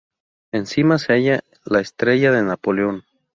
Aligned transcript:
Encima 0.51 0.97
se 0.97 1.13
halla 1.13 1.41
la 1.63 1.79
estrella 1.79 2.31
de 2.31 2.41
Napoleón. 2.41 3.03